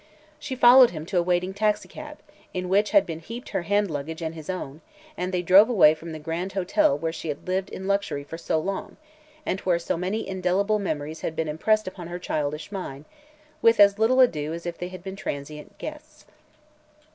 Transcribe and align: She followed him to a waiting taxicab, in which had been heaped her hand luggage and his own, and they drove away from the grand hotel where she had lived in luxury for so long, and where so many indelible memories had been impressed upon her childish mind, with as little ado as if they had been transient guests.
She 0.39 0.55
followed 0.55 0.89
him 0.89 1.05
to 1.05 1.19
a 1.19 1.21
waiting 1.21 1.53
taxicab, 1.53 2.21
in 2.55 2.69
which 2.69 2.89
had 2.89 3.05
been 3.05 3.19
heaped 3.19 3.49
her 3.49 3.61
hand 3.61 3.91
luggage 3.91 4.23
and 4.23 4.33
his 4.33 4.49
own, 4.49 4.81
and 5.15 5.31
they 5.31 5.43
drove 5.43 5.69
away 5.69 5.93
from 5.93 6.11
the 6.11 6.17
grand 6.17 6.53
hotel 6.53 6.97
where 6.97 7.11
she 7.11 7.27
had 7.27 7.47
lived 7.47 7.69
in 7.69 7.85
luxury 7.85 8.23
for 8.23 8.35
so 8.35 8.57
long, 8.57 8.97
and 9.45 9.59
where 9.59 9.77
so 9.77 9.97
many 9.97 10.27
indelible 10.27 10.79
memories 10.79 11.21
had 11.21 11.35
been 11.35 11.47
impressed 11.47 11.87
upon 11.87 12.07
her 12.07 12.17
childish 12.17 12.71
mind, 12.71 13.05
with 13.61 13.79
as 13.79 13.99
little 13.99 14.19
ado 14.19 14.53
as 14.55 14.65
if 14.65 14.75
they 14.75 14.87
had 14.87 15.03
been 15.03 15.15
transient 15.15 15.77
guests. 15.77 16.25